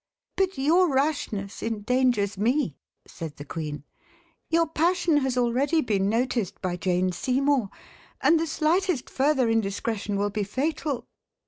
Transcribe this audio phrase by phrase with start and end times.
[0.35, 3.83] "But your rashness endangers me," said the queen.
[4.49, 7.69] "Your passion has already been noticed by Jane Seymour,
[8.19, 11.05] and the slightest further indiscretion will be fatal."